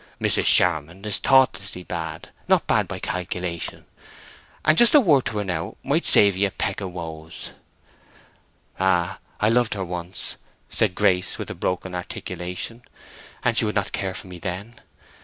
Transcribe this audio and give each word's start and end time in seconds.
Mrs. 0.19 0.45
Charmond 0.45 1.05
is 1.05 1.19
thoughtlessly 1.19 1.83
bad, 1.83 2.29
not 2.47 2.65
bad 2.65 2.87
by 2.87 2.97
calculation; 2.97 3.85
and 4.65 4.75
just 4.75 4.95
a 4.95 4.99
word 4.99 5.25
to 5.25 5.37
her 5.37 5.43
now 5.43 5.75
might 5.83 6.07
save 6.07 6.35
'ee 6.35 6.45
a 6.45 6.49
peck 6.49 6.81
of 6.81 6.91
woes." 6.91 7.51
"Ah, 8.79 9.19
I 9.39 9.49
loved 9.49 9.75
her 9.75 9.85
once," 9.85 10.37
said 10.69 10.95
Grace, 10.95 11.37
with 11.37 11.51
a 11.51 11.53
broken 11.53 11.93
articulation, 11.93 12.81
"and 13.43 13.55
she 13.55 13.65
would 13.65 13.75
not 13.75 13.91
care 13.91 14.15
for 14.15 14.25
me 14.25 14.39
then! 14.39 14.81